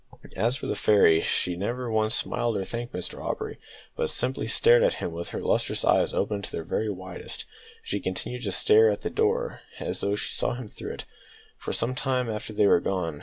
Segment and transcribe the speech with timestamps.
[0.35, 3.57] As for the fairy, she never once smiled or thanked Mr Auberly,
[3.95, 7.49] but simply stared at him with her lustrous eyes open to their very widest, and
[7.87, 11.05] she continued to stare at the door, as though she saw him through it,
[11.59, 13.19] for some time after they were gone.